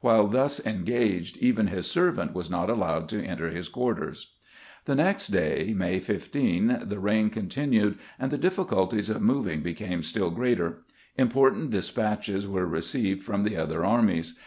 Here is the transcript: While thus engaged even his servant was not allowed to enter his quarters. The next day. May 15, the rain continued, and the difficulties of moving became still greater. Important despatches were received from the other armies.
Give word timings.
While 0.00 0.28
thus 0.28 0.64
engaged 0.64 1.36
even 1.42 1.66
his 1.66 1.86
servant 1.86 2.32
was 2.32 2.48
not 2.50 2.70
allowed 2.70 3.06
to 3.10 3.22
enter 3.22 3.50
his 3.50 3.68
quarters. 3.68 4.32
The 4.86 4.94
next 4.94 5.28
day. 5.28 5.74
May 5.76 5.98
15, 6.00 6.84
the 6.84 6.98
rain 6.98 7.28
continued, 7.28 7.98
and 8.18 8.30
the 8.30 8.38
difficulties 8.38 9.10
of 9.10 9.20
moving 9.20 9.60
became 9.60 10.02
still 10.02 10.30
greater. 10.30 10.78
Important 11.18 11.70
despatches 11.70 12.48
were 12.48 12.64
received 12.64 13.22
from 13.22 13.42
the 13.42 13.58
other 13.58 13.84
armies. 13.84 14.38